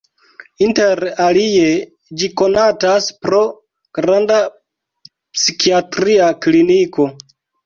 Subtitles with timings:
[0.67, 1.67] Inter alie
[2.21, 3.43] ĝi konatas pro
[3.99, 4.41] granda
[5.11, 7.09] psikiatria kliniko.